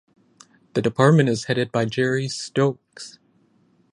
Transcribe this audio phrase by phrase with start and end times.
[0.73, 3.19] The department is headed by Jerry Stokes.